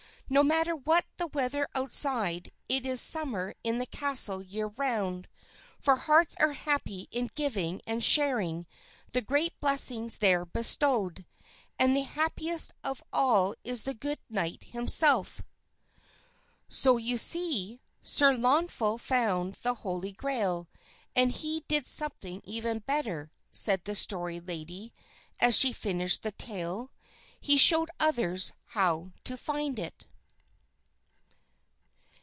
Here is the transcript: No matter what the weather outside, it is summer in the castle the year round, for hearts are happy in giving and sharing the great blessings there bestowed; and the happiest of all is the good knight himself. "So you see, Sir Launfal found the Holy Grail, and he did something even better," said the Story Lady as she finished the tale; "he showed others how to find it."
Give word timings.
No 0.31 0.43
matter 0.43 0.73
what 0.77 1.03
the 1.17 1.27
weather 1.27 1.67
outside, 1.75 2.51
it 2.69 2.85
is 2.85 3.01
summer 3.01 3.53
in 3.65 3.79
the 3.79 3.85
castle 3.85 4.37
the 4.39 4.45
year 4.45 4.67
round, 4.67 5.27
for 5.77 5.97
hearts 5.97 6.37
are 6.39 6.53
happy 6.53 7.09
in 7.11 7.29
giving 7.35 7.81
and 7.85 8.01
sharing 8.01 8.65
the 9.11 9.19
great 9.19 9.59
blessings 9.59 10.19
there 10.19 10.45
bestowed; 10.45 11.25
and 11.77 11.97
the 11.97 12.03
happiest 12.03 12.71
of 12.81 13.03
all 13.11 13.55
is 13.65 13.83
the 13.83 13.93
good 13.93 14.19
knight 14.29 14.63
himself. 14.69 15.41
"So 16.69 16.95
you 16.95 17.17
see, 17.17 17.81
Sir 18.01 18.31
Launfal 18.33 18.99
found 18.99 19.55
the 19.63 19.73
Holy 19.73 20.13
Grail, 20.13 20.69
and 21.13 21.33
he 21.33 21.65
did 21.67 21.89
something 21.89 22.39
even 22.45 22.79
better," 22.79 23.33
said 23.51 23.83
the 23.83 23.95
Story 23.95 24.39
Lady 24.39 24.93
as 25.41 25.57
she 25.57 25.73
finished 25.73 26.21
the 26.23 26.31
tale; 26.31 26.89
"he 27.37 27.57
showed 27.57 27.91
others 27.99 28.53
how 28.67 29.11
to 29.25 29.35
find 29.35 29.77
it." 29.77 30.05